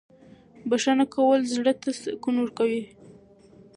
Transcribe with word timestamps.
بښنه 0.69 1.05
کول 1.13 1.39
زړه 1.53 1.73
ته 1.81 1.89
سکون 2.01 2.35
ورکوي. 2.39 2.83